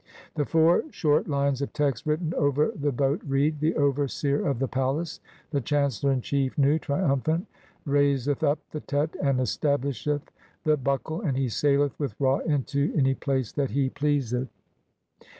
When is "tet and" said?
8.79-9.37